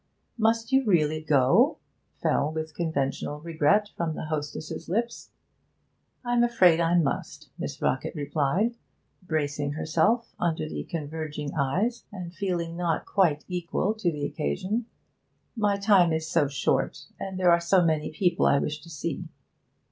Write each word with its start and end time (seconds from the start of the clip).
'Must 0.35 0.71
you 0.71 0.83
really 0.83 1.21
go?' 1.21 1.77
fell 2.23 2.51
with 2.51 2.73
conventional 2.73 3.39
regret 3.39 3.91
from 3.95 4.15
the 4.15 4.25
hostess's 4.25 4.89
lips. 4.89 5.29
'I'm 6.25 6.43
afraid 6.43 6.79
I 6.79 6.97
must,' 6.97 7.49
Miss 7.59 7.79
Rockett 7.79 8.15
replied, 8.15 8.77
bracing 9.21 9.73
herself 9.73 10.33
under 10.39 10.67
the 10.67 10.85
converging 10.85 11.53
eyes 11.53 12.05
and 12.11 12.33
feeling 12.33 12.75
not 12.75 13.05
quite 13.05 13.45
equal 13.47 13.93
to 13.93 14.11
the 14.11 14.25
occasion. 14.25 14.87
'My 15.55 15.77
time 15.77 16.11
is 16.11 16.27
so 16.27 16.47
short, 16.47 17.05
and 17.19 17.37
there 17.39 17.51
are 17.51 17.61
so 17.61 17.85
many 17.85 18.09
people 18.09 18.47
I 18.47 18.57
wish 18.57 18.81
to 18.81 18.89
see.' 18.89 19.25